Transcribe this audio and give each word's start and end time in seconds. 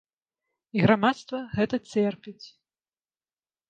І 0.77 0.85
грамадства 0.85 1.43
гэта 1.59 1.75
церпіць. 1.93 2.47